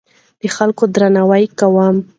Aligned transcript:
د 0.41 0.43
خلکو 0.55 0.83
درناوی 0.95 1.45
کوم. 1.59 1.95